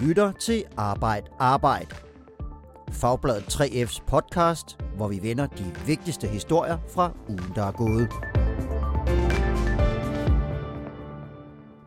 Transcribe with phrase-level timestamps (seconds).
[0.00, 1.86] lytter til Arbejd Arbejd.
[2.92, 8.08] Fagbladet 3F's podcast, hvor vi vender de vigtigste historier fra ugen, der er gået.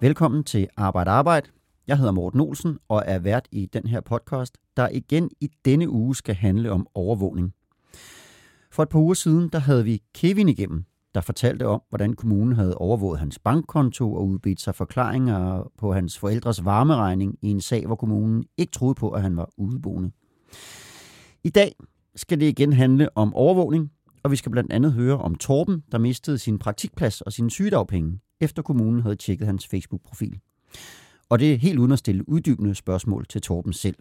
[0.01, 1.43] Velkommen til Arbejd Arbejd.
[1.87, 5.89] Jeg hedder Morten Olsen og er vært i den her podcast, der igen i denne
[5.89, 7.53] uge skal handle om overvågning.
[8.71, 10.85] For et par uger siden, der havde vi Kevin igennem,
[11.15, 16.17] der fortalte om, hvordan kommunen havde overvåget hans bankkonto og udbedt sig forklaringer på hans
[16.19, 20.11] forældres varmeregning i en sag, hvor kommunen ikke troede på, at han var udeboende.
[21.43, 21.75] I dag
[22.15, 23.91] skal det igen handle om overvågning,
[24.23, 28.19] og vi skal blandt andet høre om Torben, der mistede sin praktikplads og sine sygedagpenge,
[28.41, 30.39] efter kommunen havde tjekket hans Facebook-profil.
[31.29, 33.95] Og det er helt uden at stille uddybende spørgsmål til Torben selv.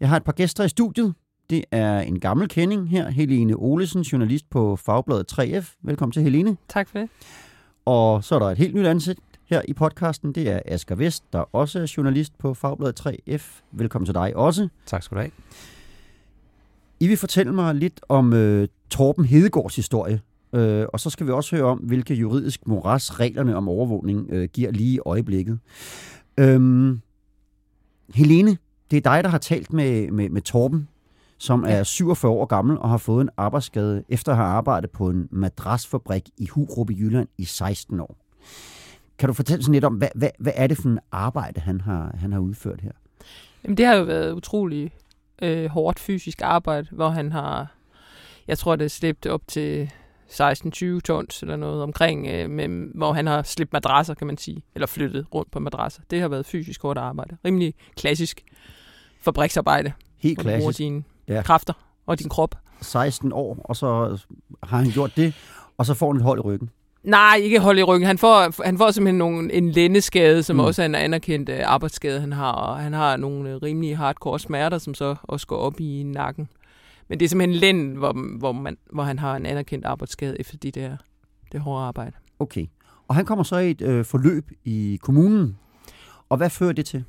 [0.00, 1.14] Jeg har et par gæster i studiet.
[1.50, 5.78] Det er en gammel kending her, Helene Olesen, journalist på Fagbladet 3F.
[5.82, 6.56] Velkommen til, Helene.
[6.68, 7.08] Tak for det.
[7.84, 10.32] Og så er der et helt nyt ansigt her i podcasten.
[10.32, 13.62] Det er Asger Vest, der også er journalist på Fagbladet 3F.
[13.72, 14.68] Velkommen til dig også.
[14.86, 15.30] Tak skal du have.
[17.00, 20.20] I vil fortælle mig lidt om øh, Torben Hedegaards historie,
[20.52, 24.48] øh, og så skal vi også høre om, hvilke juridisk moras reglerne om overvågning øh,
[24.52, 25.58] giver lige i øjeblikket.
[26.38, 27.00] Øhm,
[28.14, 28.58] Helene,
[28.90, 30.88] det er dig, der har talt med, med, med Torben,
[31.40, 35.08] som er 47 år gammel og har fået en arbejdsskade efter at have arbejdet på
[35.08, 38.16] en madrasfabrik i Hurup i Jylland i 16 år.
[39.18, 41.80] Kan du fortælle sådan lidt om, hvad, hvad, hvad er det for en arbejde, han
[41.80, 42.90] har, han har udført her?
[43.64, 44.92] Jamen, det har jo været utrolig
[45.42, 47.74] øh, hårdt fysisk arbejde, hvor han har,
[48.48, 49.90] jeg tror, det er slæbt op til
[50.30, 54.62] 16-20 tons eller noget omkring, øh, med, hvor han har slæbt madrasser, kan man sige,
[54.74, 56.02] eller flyttet rundt på madrasser.
[56.10, 57.36] Det har været fysisk hårdt arbejde.
[57.44, 58.44] Rimelig klassisk
[59.20, 59.92] fabriksarbejde.
[60.18, 60.78] Helt bruger klassisk.
[61.30, 61.42] Ja.
[61.42, 61.72] kræfter
[62.06, 62.54] og din krop.
[62.82, 64.18] 16 år, og så
[64.62, 65.34] har han gjort det,
[65.78, 66.70] og så får han et hold i ryggen.
[67.04, 68.06] Nej, ikke hold i ryggen.
[68.06, 70.60] Han får, han får simpelthen nogle, en lændeskade, som Mm.
[70.60, 72.52] også er en anerkendt øh, arbejdsskade, han har.
[72.52, 76.48] Og han har nogle øh, rimelig hardcore smerter, som så også går op i nakken.
[77.08, 80.56] Men det er simpelthen lænd, hvor, hvor, man, hvor han har en anerkendt arbejdsskade efter
[80.56, 80.96] de der,
[81.52, 82.12] det hårde arbejde.
[82.38, 82.66] Okay.
[83.08, 85.58] Og han kommer så i et øh, forløb i kommunen.
[86.28, 87.04] Og hvad fører det til?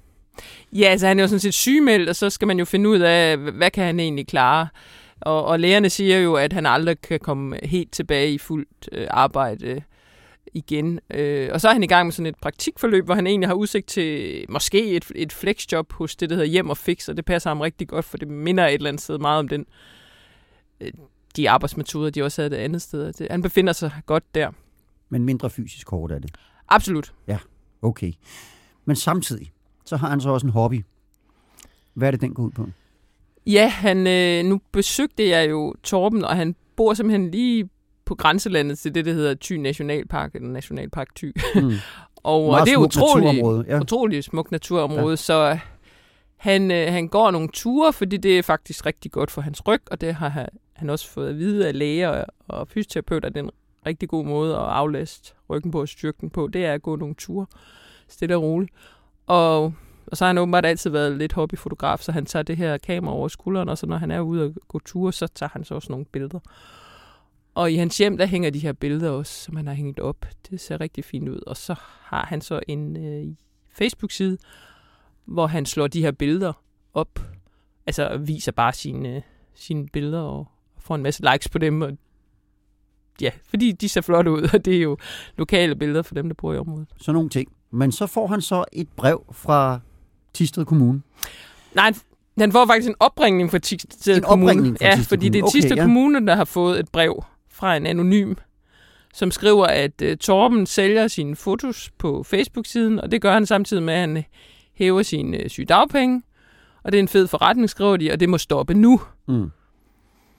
[0.74, 3.00] Ja, altså han er jo sådan set sygemeldt, og så skal man jo finde ud
[3.00, 4.68] af, hvad kan han egentlig klare.
[5.22, 9.07] Og, og lægerne siger jo, at han aldrig kan komme helt tilbage i fuldt øh,
[9.09, 9.81] arbejde
[10.53, 11.00] igen.
[11.13, 13.53] Øh, og så er han i gang med sådan et praktikforløb, hvor han egentlig har
[13.53, 17.25] udsigt til måske et, et flexjob hos det, der hedder Hjem og Fix, og det
[17.25, 19.66] passer ham rigtig godt, for det minder et eller andet sted meget om den,
[20.81, 20.91] øh,
[21.35, 23.13] de arbejdsmetoder, de også havde det andet sted.
[23.13, 24.51] Det, han befinder sig godt der.
[25.09, 26.31] Men mindre fysisk hårdt er det.
[26.69, 27.13] Absolut.
[27.81, 28.13] Okay.
[28.85, 29.51] Men samtidig,
[29.91, 30.85] så har han så også en hobby.
[31.94, 32.68] Hvad er det, den går ud på?
[33.47, 37.69] Ja, han, øh, nu besøgte jeg jo Torben, og han bor simpelthen lige
[38.06, 41.34] på grænselandet til det, der hedder Thy Nationalpark, eller Nationalpark Thy.
[41.56, 41.72] Mm.
[42.24, 43.80] Og, og det er utroligt, Ja.
[43.80, 45.16] utroligt smukt naturområde, ja.
[45.16, 45.57] så
[46.38, 49.81] han, øh, han går nogle ture, fordi det er faktisk rigtig godt for hans ryg,
[49.91, 53.34] og det har han, han også fået at vide af læger og, og fysioterapeuter, at
[53.35, 53.51] det er en
[53.85, 56.96] rigtig god måde at aflaste ryggen på og styrke den på, det er at gå
[56.96, 57.46] nogle ture,
[58.07, 58.72] stille og roligt.
[59.31, 59.74] Og,
[60.08, 63.14] og så har han åbenbart altid været lidt hobbyfotograf, så han tager det her kamera
[63.14, 65.75] over skulderen, og så når han er ude og gå ture, så tager han så
[65.75, 66.40] også nogle billeder.
[67.56, 70.25] Og i hans hjem, der hænger de her billeder også, som han har hængt op.
[70.50, 71.40] Det ser rigtig fint ud.
[71.47, 73.36] Og så har han så en øh,
[73.69, 74.38] Facebook-side,
[75.25, 76.53] hvor han slår de her billeder
[76.94, 77.19] op.
[77.88, 79.22] Altså viser bare sine, øh,
[79.53, 80.48] sine billeder og
[80.80, 81.81] får en masse likes på dem.
[81.81, 81.98] Og
[83.22, 84.98] ja, fordi de ser flotte ud, og det er jo
[85.38, 86.88] lokale billeder for dem, der bor i området.
[86.98, 87.52] Sådan nogle ting.
[87.71, 89.79] Men så får han så et brev fra
[90.33, 91.01] Tisted Kommune.
[91.75, 91.93] Nej,
[92.39, 94.51] han- får faktisk en opringning fra Tisted En Kommune.
[94.51, 95.47] opringning fra ja, Thisted fordi det er Kommune.
[95.49, 95.83] Okay, Tisted ja.
[95.83, 98.33] Kommune, der har fået et brev fra en anonym,
[99.13, 103.83] som skriver, at uh, Torben sælger sine fotos på Facebook-siden, og det gør han samtidig
[103.83, 104.23] med, at han
[104.73, 106.21] hæver sine uh, sygedagpenge.
[106.83, 109.01] Og det er en fed forretning, skriver de, og det må stoppe nu.
[109.27, 109.51] Mm.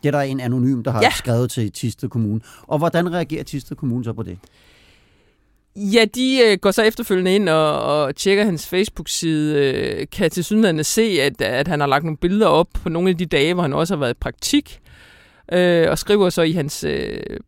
[0.03, 1.01] Det er der en anonym, der har.
[1.03, 1.11] Ja.
[1.11, 2.41] skrevet til Tisted Kommune.
[2.63, 4.39] Og hvordan reagerer Tisted Kommune så på det?
[5.77, 10.45] Ja, de øh, går så efterfølgende ind og, og tjekker hans Facebook-side, øh, kan til
[10.45, 13.55] synligheden se, at, at han har lagt nogle billeder op på nogle af de dage,
[13.55, 14.81] hvor han også har været i praktik,
[15.53, 17.41] øh, og skriver så i hans øh,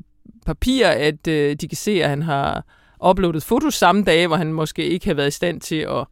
[0.47, 2.65] papir, at øh, de kan se, at han har
[3.09, 6.07] uploadet fotos samme dage, hvor han måske ikke har været i stand til at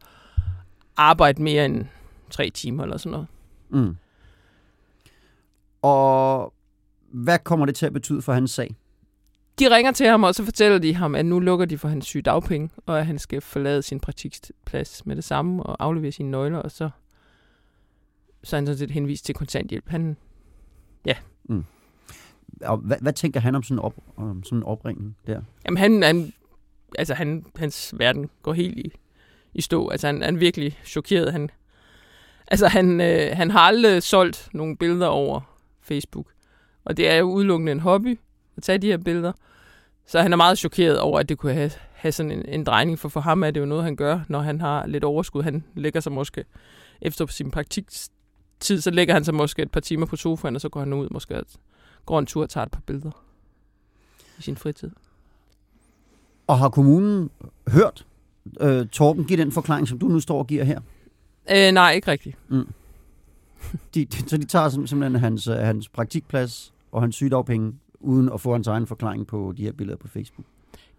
[0.97, 1.85] arbejde mere end
[2.31, 3.27] tre timer eller sådan noget.
[3.69, 3.95] Mm.
[5.81, 6.53] Og
[7.11, 8.75] hvad kommer det til at betyde for hans sag?
[9.59, 12.05] De ringer til ham, og så fortæller de ham, at nu lukker de for hans
[12.05, 16.57] sygedagpenge, og at han skal forlade sin praktikplads med det samme og aflevere sine nøgler,
[16.57, 16.89] og så,
[18.43, 19.89] så er han sådan set henvist til kontanthjælp.
[19.89, 20.17] Han,
[22.61, 25.41] Og hvad, hvad tænker han om sådan en, op, om sådan en opringning der?
[25.65, 26.33] jamen han, han,
[26.97, 28.91] altså han, hans verden går helt i,
[29.53, 29.89] i stå.
[29.89, 31.31] Altså han, han er virkelig chokeret.
[31.31, 31.49] Han
[32.47, 35.41] Altså, han, øh, han har aldrig solgt nogle billeder over
[35.81, 36.27] Facebook.
[36.85, 38.19] Og det er jo udelukkende en hobby
[38.57, 39.31] at tage de her billeder.
[40.05, 42.99] Så han er meget chokeret over, at det kunne have, have sådan en, en drejning,
[42.99, 45.43] for for ham er det jo noget, han gør, når han har lidt overskud.
[45.43, 46.45] Han lægger sig måske
[47.01, 50.69] efter sin praktiktid, så lægger han sig måske et par timer på sofaen, og så
[50.69, 51.45] går han ud måske og
[52.05, 53.11] går en tur og tager et par billeder
[54.37, 54.91] i sin fritid.
[56.47, 57.29] Og har kommunen
[57.67, 58.05] hørt
[58.59, 60.79] øh, Torben give den forklaring, som du nu står og giver her?
[61.51, 62.37] Øh, nej, ikke rigtigt.
[62.47, 62.67] Mm.
[63.93, 67.73] De, de, så de tager simpelthen hans, øh, hans praktikplads og hans sygedagpenge,
[68.03, 70.45] uden at få hans egen forklaring på de her billeder på Facebook?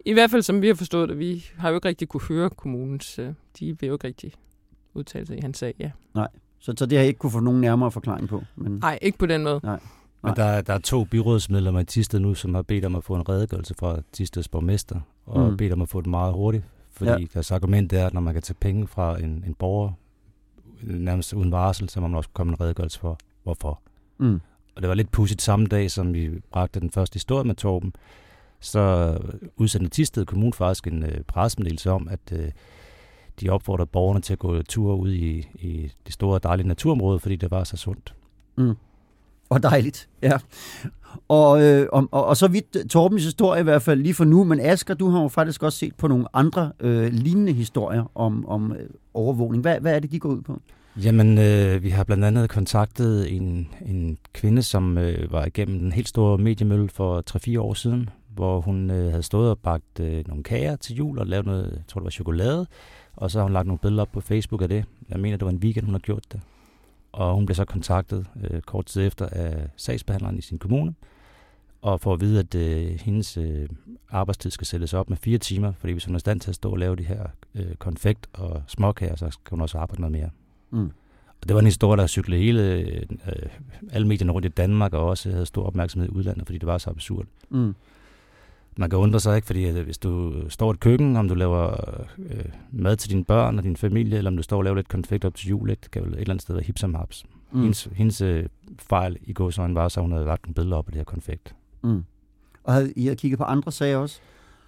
[0.05, 2.49] I hvert fald, som vi har forstået det, vi har jo ikke rigtig kunne høre
[2.49, 4.31] kommunens, øh, de vil jo ikke rigtig
[4.93, 5.91] udtale sig i hans sag, ja.
[6.13, 6.27] Nej,
[6.59, 8.43] så, så det har jeg ikke kunne få nogen nærmere forklaring på?
[8.55, 8.71] Men...
[8.71, 9.59] Nej, ikke på den måde.
[9.63, 9.79] Nej.
[10.23, 13.15] Men der, der er to byrådsmedlemmer i Tisted nu, som har bedt om at få
[13.15, 15.57] en redegørelse fra Tisteds borgmester, og mm.
[15.57, 17.27] bedt om at få det meget hurtigt, fordi ja.
[17.33, 19.91] deres argument er, at når man kan tage penge fra en, en borger,
[20.83, 23.81] nærmest uden varsel, så må man også komme en redegørelse for, hvorfor.
[24.17, 24.41] Mm.
[24.75, 27.93] Og det var lidt pudsigt samme dag, som vi bragte den første historie med Torben,
[28.59, 29.17] så
[29.57, 32.51] udsendte Tisted Kommune faktisk en øh, pressemeddelelse om, at øh,
[33.41, 37.35] de opfordrede borgerne til at gå tur ud i, i det store dejlige naturområde, fordi
[37.35, 38.15] det var så sundt.
[38.57, 38.73] Mm.
[39.49, 40.37] Og dejligt, ja.
[41.27, 44.25] Og, øh, og, og, og så vidt øh, Torbens historie i hvert fald lige for
[44.25, 48.11] nu, men Asger, du har jo faktisk også set på nogle andre øh, lignende historier
[48.15, 49.61] om, om øh, overvågning.
[49.61, 50.61] Hvad, hvad er det, de går ud på?
[51.03, 55.91] Jamen, øh, vi har blandt andet kontaktet en, en kvinde, som øh, var igennem den
[55.91, 57.23] helt store mediemølle for
[57.55, 61.19] 3-4 år siden, hvor hun øh, havde stået og bagt øh, nogle kager til jul
[61.19, 62.67] og lavet noget, jeg tror det var chokolade,
[63.15, 64.85] og så har hun lagt nogle billeder op på Facebook af det.
[65.09, 66.41] Jeg mener, det var en weekend, hun har gjort det.
[67.11, 70.93] Og hun blev så kontaktet øh, kort tid efter af sagsbehandleren i sin kommune,
[71.81, 73.69] og får at vide, at øh, hendes øh,
[74.09, 76.71] arbejdstid skal sættes op med fire timer, fordi hvis hun er stand til at stå
[76.71, 80.29] og lave de her øh, konfekt og småkager, så skal hun også arbejde noget mere.
[80.75, 80.91] Mm.
[81.41, 83.49] Og det var en historie, der cyklede hele, øh,
[83.91, 86.77] alle medierne rundt i Danmark, og også havde stor opmærksomhed i udlandet, fordi det var
[86.77, 87.25] så absurd.
[87.49, 87.75] Mm
[88.77, 91.35] man kan undre sig ikke, fordi at hvis du står i et køkken, om du
[91.35, 91.75] laver
[92.17, 94.87] øh, mad til dine børn og din familie, eller om du står og laver lidt
[94.87, 97.25] konfekt op til jul, det kan vel et eller andet sted være hip som haps.
[97.51, 97.61] Mm.
[97.61, 98.45] Hendes, hendes øh,
[98.79, 101.55] fejl i gåsøjne var, så hun havde lagt en billede op af det her konfekt.
[101.83, 102.03] Mm.
[102.63, 104.19] Og havde I har kigget på andre sager også?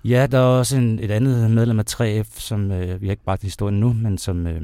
[0.06, 3.24] Ja, der er også en, et andet medlem af 3F, som øh, vi har ikke
[3.24, 4.62] bragt historien nu, men som øh,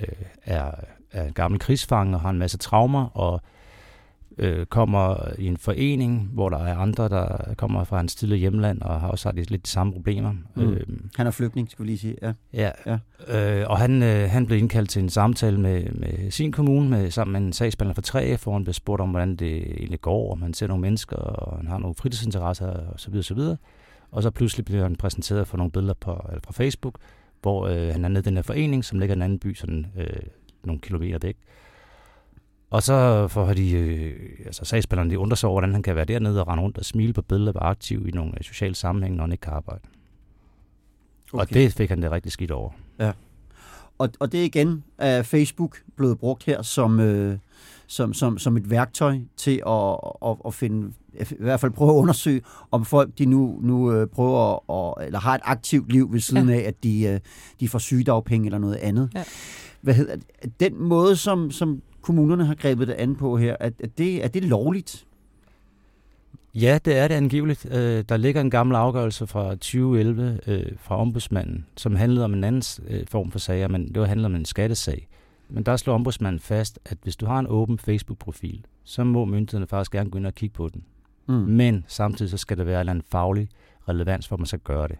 [0.00, 0.08] øh,
[0.44, 0.70] er,
[1.12, 3.40] er en gammel krigsfanger og har en masse traumer, og
[4.38, 8.82] øh, kommer i en forening, hvor der er andre, der kommer fra hans tidligere hjemland,
[8.82, 10.32] og har også lidt de samme problemer.
[10.54, 10.72] Mm.
[10.72, 10.86] Øh,
[11.16, 12.16] han er flygtning, skal vi lige sige.
[12.22, 12.98] Ja, ja, ja.
[13.60, 17.10] Øh, og han, øh, han blev indkaldt til en samtale med, med sin kommune, med,
[17.10, 20.32] sammen med en sagsbehandler fra 3F, hvor han blev spurgt om, hvordan det egentlig går,
[20.32, 23.16] om han ser nogle mennesker, og han har nogle fritidsinteresser, osv.
[23.16, 23.40] osv.
[24.16, 26.98] Og så pludselig bliver han præsenteret for nogle billeder på, eller fra Facebook,
[27.42, 29.54] hvor øh, han er nede i den her forening, som ligger i en anden by,
[29.54, 30.20] sådan øh,
[30.64, 31.36] nogle kilometer væk.
[32.70, 36.04] Og så får de, øh, altså sagsbehandlerne, de undrer sig over, hvordan han kan være
[36.04, 38.74] dernede og rende rundt og smile på billeder og være aktiv i nogle øh, sociale
[38.74, 39.82] sammenhænge, når han ikke kan arbejde.
[41.32, 41.42] Okay.
[41.42, 42.70] Og det fik han det rigtig skidt over.
[42.98, 43.12] Ja.
[43.98, 47.38] Og, og det er igen er Facebook blevet brugt her som, øh,
[47.86, 51.94] som, som, som et værktøj til at, at, at finde, i hvert fald prøve at
[51.94, 52.40] undersøge,
[52.70, 56.48] om folk de nu, nu øh, prøver at, eller har et aktivt liv ved siden
[56.48, 56.54] ja.
[56.54, 57.20] af, at de, øh,
[57.60, 59.10] de får sygedagpenge eller noget andet.
[59.14, 59.24] Ja.
[59.80, 60.16] Hvad hedder,
[60.60, 64.28] den måde, som, som kommunerne har grebet det an på her, at, at det, er
[64.28, 65.06] det lovligt?
[66.54, 67.66] Ja, det er det angiveligt.
[67.70, 72.44] Øh, der ligger en gammel afgørelse fra 2011 øh, fra ombudsmanden, som handlede om en
[72.44, 75.08] anden øh, form for sager, men det var handlet om en skattesag.
[75.48, 79.66] Men der slår ombudsmanden fast, at hvis du har en åben Facebook-profil, så må myndighederne
[79.66, 80.84] faktisk gerne gå ind og kigge på den.
[81.26, 81.34] Mm.
[81.34, 83.48] Men samtidig så skal der være en faglig
[83.88, 84.96] relevans for, at man skal gøre det.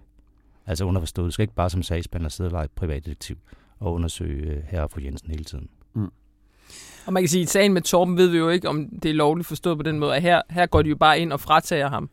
[0.66, 3.36] Altså underforstået, du skal ikke bare som sagsbehandler sidde og lege privatdetektiv
[3.78, 5.68] og undersøge øh, herre og fru Jensen hele tiden.
[5.94, 6.10] Mm.
[7.06, 9.14] Og man kan sige, at sagen med Torben ved vi jo ikke, om det er
[9.14, 11.88] lovligt forstået på den måde, at her, her går de jo bare ind og fratager
[11.88, 12.10] ham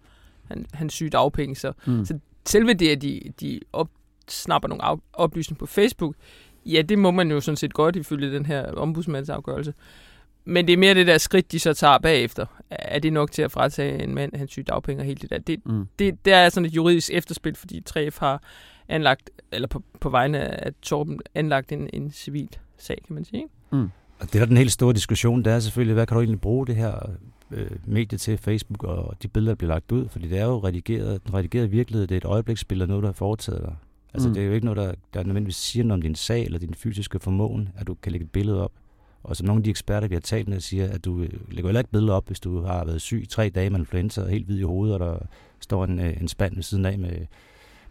[0.47, 1.55] han, hans syge dagpenge.
[1.55, 2.05] Så, mm.
[2.05, 3.89] så selve det, at de, de op,
[4.27, 6.15] snapper nogle oplysninger på Facebook,
[6.65, 9.73] ja, det må man jo sådan set godt ifølge den her ombudsmandsafgørelse.
[10.45, 12.45] Men det er mere det der skridt, de så tager bagefter.
[12.69, 15.37] Er det nok til at fratage en mand hans syge dagpenge og helt det der?
[15.37, 15.87] Det, mm.
[15.99, 18.41] det, det er sådan et juridisk efterspil, fordi 3F har
[18.87, 23.45] anlagt, eller på, på vegne af Torben, anlagt en, en civil sag, kan man sige.
[23.71, 23.89] Mm.
[24.19, 26.67] Og det er den helt store diskussion, det er selvfølgelig, hvad kan du egentlig bruge
[26.67, 27.09] det her
[27.51, 30.09] øh, medie til, Facebook og de billeder, der bliver lagt ud?
[30.09, 33.07] Fordi det er jo redigeret, den redigerede virkelighed, det er et øjebliksbillede af noget, der
[33.07, 33.75] har foretaget dig.
[34.13, 34.33] Altså mm.
[34.33, 36.73] det er jo ikke noget, der, der nødvendigvis siger noget om din sag eller din
[36.73, 38.71] fysiske formåen, at du kan lægge et billede op.
[39.23, 41.69] Og som nogle af de eksperter, vi har talt med, siger, at du øh, lægger
[41.69, 44.29] heller ikke billeder op, hvis du har været syg i tre dage med influenza og
[44.29, 45.25] helt hvid i hovedet, og der
[45.59, 47.25] står en, øh, en spand ved siden af med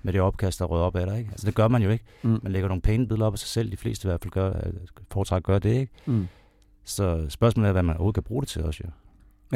[0.02, 1.18] med det opkast, der rød op af dig.
[1.18, 1.30] Ikke?
[1.30, 2.04] Altså det gør man jo ikke.
[2.22, 2.40] Mm.
[2.42, 3.70] Man lægger nogle pæne billeder op af sig selv.
[3.70, 4.52] De fleste i hvert fald gør,
[5.12, 5.74] foretrækker gør det.
[5.74, 5.92] Ikke?
[6.06, 6.28] Mm.
[6.84, 8.90] Så spørgsmålet er, hvad man overhovedet kan bruge det til også, jo.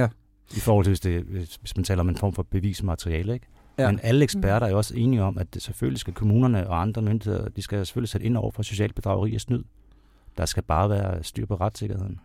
[0.03, 0.09] Ja.
[0.57, 1.23] I forhold til, hvis, det,
[1.61, 3.47] hvis man taler om en form for bevismateriale, ikke?
[3.79, 3.91] Ja.
[3.91, 7.49] Men alle eksperter er jo også enige om, at selvfølgelig skal kommunerne og andre myndigheder,
[7.49, 9.63] de skal selvfølgelig sætte ind over for socialt bedrageri og snyd.
[10.39, 12.21] Der skal bare være styr på retssikkerheden.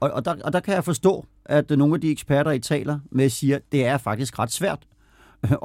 [0.00, 2.98] Og, og, der, og der kan jeg forstå, at nogle af de eksperter, I taler
[3.10, 4.86] med, siger, at det er faktisk ret svært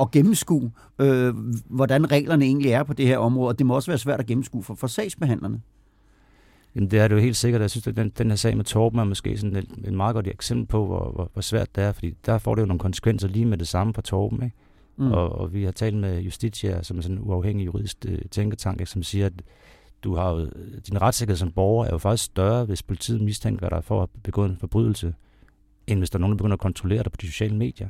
[0.02, 3.92] at gennemskue, øh, hvordan reglerne egentlig er på det her område, og det må også
[3.92, 5.62] være svært at gennemskue for, for sagsbehandlerne.
[6.76, 7.62] Jamen det er det jo helt sikkert.
[7.62, 10.14] Jeg synes, at den, den her sag med Torben er måske sådan et, et meget
[10.14, 12.80] godt eksempel på, hvor, hvor, hvor svært det er, fordi der får det jo nogle
[12.80, 14.44] konsekvenser lige med det samme for Torben.
[14.44, 14.56] Ikke?
[14.98, 15.12] Mm.
[15.12, 18.80] Og, og vi har talt med Justitia, som er sådan en uafhængig juridisk øh, tænketank,
[18.80, 19.34] ikke, som siger, at
[20.04, 20.50] du har jo,
[20.88, 24.22] din retssikkerhed som borger er jo faktisk større, hvis politiet mistænker dig for at have
[24.24, 25.14] begået en forbrydelse,
[25.88, 27.88] end hvis der er nogen, der begynder at kontrollere dig på de sociale medier.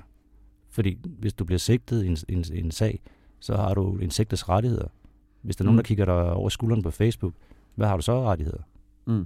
[0.70, 3.02] Fordi hvis du bliver sigtet i en, en, en sag,
[3.40, 4.88] så har du en sigtes rettigheder.
[5.42, 5.86] Hvis der er nogen, der Mm.
[5.86, 7.34] kigger dig over skulderen på Facebook,
[7.76, 8.60] hvad har du så rettigheder?
[9.10, 9.26] Mm.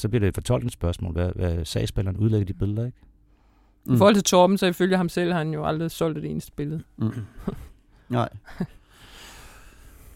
[0.00, 2.98] Så bliver det et fortolkningsspørgsmål, hvad, hvad sagsspilleren udlægger de billeder, ikke?
[3.86, 6.52] I forhold til Torben, så ifølge ham selv har han jo aldrig solgt et eneste
[6.56, 6.82] billede.
[6.96, 7.10] Mm.
[8.08, 8.28] Nej.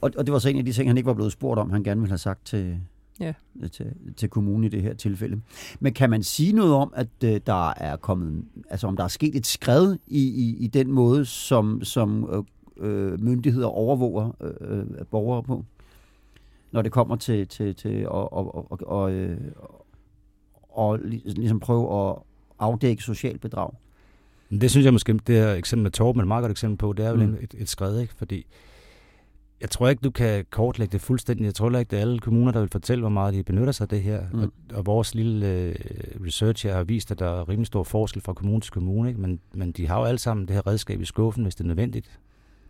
[0.01, 1.71] Og, og det var så en af de ting, han ikke var blevet spurgt om,
[1.71, 2.81] han gerne ville have sagt til,
[3.21, 3.33] Ja.
[3.73, 3.87] til,
[4.17, 5.41] til kommunen i det her tilfælde.
[5.81, 9.09] Men kan man sige noget om, at øh, der er kommet, altså om der er
[9.09, 12.29] sket et skred i, i, i den måde, som, som
[12.81, 15.65] øh, øh, myndigheder overvåger øh, øh, borgere på?
[16.73, 19.39] Når det kommer til, til, til at og, og, og, og, øh,
[20.69, 22.17] og ligesom prøve at
[22.59, 23.71] afdække social bedrag.
[24.51, 26.93] Det synes jeg måske, det her eksempel med Torben er et meget godt eksempel på,
[26.93, 27.37] det er jo Mm.
[27.41, 28.15] et, et skred, ikke?
[28.15, 28.47] Fordi
[29.61, 31.45] jeg tror ikke, du kan kortlægge det fuldstændig.
[31.45, 33.73] Jeg tror heller ikke, det er alle kommuner, der vil fortælle, hvor meget de benytter
[33.73, 34.23] sig af det her.
[34.33, 34.39] Mm.
[34.43, 35.75] Og, og vores lille øh,
[36.27, 39.09] research her har vist, at der er rimelig stor forskel fra kommune til kommune.
[39.09, 39.21] Ikke?
[39.21, 41.69] Men, men de har jo alle sammen det her redskab i skuffen, hvis det er
[41.69, 42.21] nødvendigt.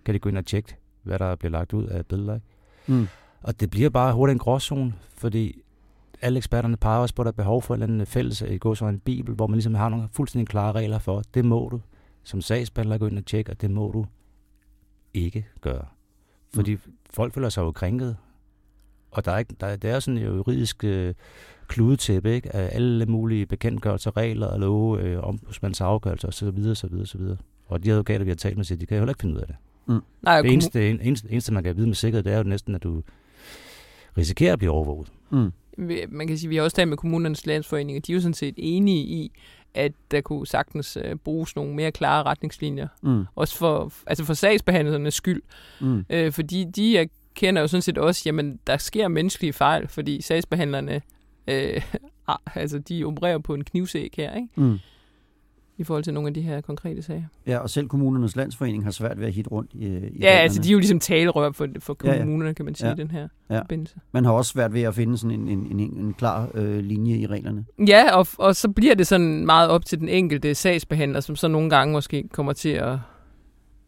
[0.05, 2.35] Kan de gå ind og tjekke, hvad der bliver lagt ud af billeder.
[2.35, 2.47] Ikke?
[2.87, 3.07] Mm.
[3.43, 5.63] Og det bliver bare hurtigt en gråzone, fordi
[6.23, 8.59] alle eksperterne peger også på, at der er behov for en eller anden fælles, i
[8.59, 11.69] går så en bibel, hvor man ligesom har nogle fuldstændig klare regler for, det må
[11.69, 11.81] du
[12.25, 14.07] som sagsbehandler gå ind og tjekke, og det må du
[15.15, 15.85] ikke gøre.
[16.55, 16.81] Fordi mm.
[17.11, 18.17] folk føler sig jo krænket,
[19.11, 21.15] og der er, ikke, der, der er sådan en juridisk øh,
[21.69, 22.57] kludetæppe ikke?
[22.57, 26.47] af alle mulige bekendtgørelser, regler og love, øh, ombudsmands afgørelser osv.
[26.71, 27.21] osv., osv.
[27.67, 29.41] Og de advokater, vi har talt med, siger, de kan jo heller ikke finde ud
[29.41, 29.57] af det.
[30.23, 32.83] Nej, Det eneste, eneste, eneste, man kan vide med sikkerhed, det er jo næsten, at
[32.83, 33.03] du
[34.19, 35.09] risikerer at blive overvåget.
[35.31, 35.53] Mm.
[36.09, 38.35] Man kan sige, vi har også talt med kommunernes landsforening, og de er jo sådan
[38.35, 39.33] set enige i,
[39.75, 42.89] at der kunne sagtens øh, bruges nogle mere klare retningslinjer.
[43.03, 43.25] Mm.
[43.35, 45.43] Også for, altså for sagsbehandlernes skyld.
[45.81, 46.05] Mm.
[46.11, 51.03] Øh, fordi de erkender jo sådan set også, jamen der sker menneskelige fejl, fordi sagsbehandlerne,
[51.47, 51.83] øh,
[52.29, 54.49] ah, altså de opererer på en knivsæk her, ikke?
[54.55, 54.79] Mm.
[55.81, 57.23] I forhold til nogle af de her konkrete sager.
[57.47, 60.27] Ja, og selv kommunernes landsforening har svært ved at hitte rundt i, i Ja, reglerne.
[60.29, 62.19] altså de er jo ligesom talerør for, for Ja, ja.
[62.19, 62.95] kommunerne, kan man sige, Ja.
[62.95, 63.59] den her Ja.
[63.61, 63.97] forbindelse.
[64.13, 67.17] Man har også svært ved at finde sådan en, en, en, en klar øh, linje
[67.17, 67.65] i reglerne.
[67.89, 71.49] Ja, og, og så bliver det sådan meget op til den enkelte sagsbehandler, som så
[71.49, 72.99] nogle gange måske kommer til at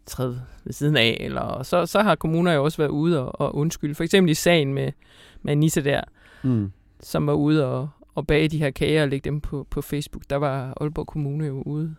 [0.06, 3.56] træde ved siden af, eller så, så har kommuner jo også været ude og, og
[3.56, 3.94] undskylde.
[3.94, 4.92] For eksempel i sagen med,
[5.42, 6.00] med Anissa der,
[6.42, 6.72] Mm.
[7.00, 10.22] som var ude og, og bage de her kager og lægge dem på, på Facebook,
[10.30, 11.94] der var Aalborg Kommune jo ude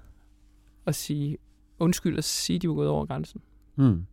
[0.85, 1.37] og sige
[1.79, 3.41] undskyld og sige, at de var gået over grænsen.
[3.75, 4.05] Mm.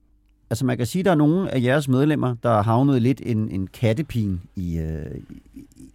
[0.50, 3.22] Altså man kan sige, at der er nogle af jeres medlemmer, der har havnet lidt
[3.26, 5.20] en, en kattepin i, øh,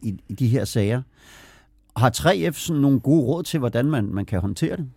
[0.01, 1.01] i, i, de her sager.
[1.97, 4.89] Har 3F sådan nogle gode råd til, hvordan man, man kan håndtere det?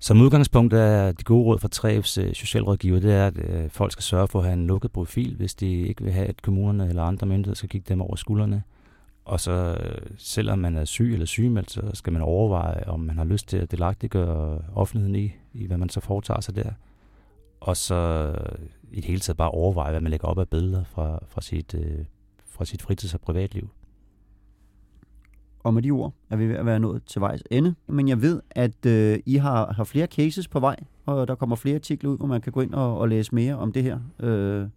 [0.00, 3.92] Som udgangspunkt er de gode råd fra 3F's øh, socialrådgiver, det er, at øh, folk
[3.92, 6.88] skal sørge for at have en lukket profil, hvis de ikke vil have, at kommunerne
[6.88, 8.62] eller andre myndigheder skal kigge dem over skuldrene.
[9.30, 9.76] Og så,
[10.16, 13.56] selvom man er syg eller sygemeldt, så skal man overveje, om man har lyst til
[13.56, 16.72] at delagtiggøre offentligheden i, i hvad man så foretager sig der.
[17.60, 18.32] Og så
[18.92, 21.74] i det hele taget bare overveje, hvad man lægger op af billeder fra, fra, sit,
[21.74, 22.04] øh,
[22.46, 23.68] fra sit fritids- og privatliv.
[25.64, 27.74] Og med de ord er vi ved at være nået til vejs ende.
[27.86, 31.56] Men jeg ved, at øh, I har, har flere cases på vej, og der kommer
[31.56, 33.98] flere artikler ud, hvor man kan gå ind og, og læse mere om det her.
[34.20, 34.68] Øh,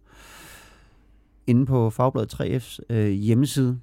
[1.46, 3.80] inde på Fagbladet 3F's øh, hjemmeside.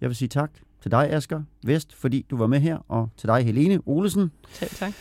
[0.00, 0.50] Jeg vil sige tak
[0.82, 4.68] til dig, Asger Vest, fordi du var med her, og til dig, Helene Olesen, Tak,
[4.70, 4.92] tak.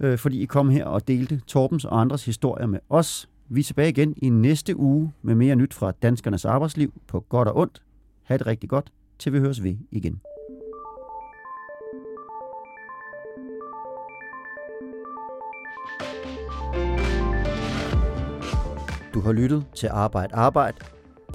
[0.00, 3.28] øh, fordi I kom her og delte Torbens og andres historier med os.
[3.48, 7.48] Vi er tilbage igen i næste uge med mere nyt fra danskernes arbejdsliv på godt
[7.48, 7.82] og ondt.
[8.22, 10.20] Ha' det rigtig godt, til vi høres ved igen.
[19.14, 20.78] Du har lyttet til Arbejde Arbejde.